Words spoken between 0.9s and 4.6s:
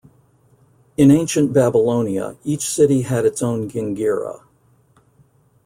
In ancient Babylonia, each city had its own Gingira.